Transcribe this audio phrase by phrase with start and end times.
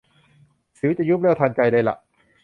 [0.77, 1.95] สิวจะยุบเร็วทันใจเลยล่ะ